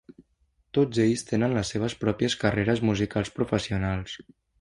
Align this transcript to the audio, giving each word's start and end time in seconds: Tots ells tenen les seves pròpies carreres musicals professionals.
Tots 0.77 1.01
ells 1.03 1.23
tenen 1.31 1.53
les 1.57 1.71
seves 1.73 1.95
pròpies 2.05 2.37
carreres 2.45 2.81
musicals 2.93 3.31
professionals. 3.37 4.17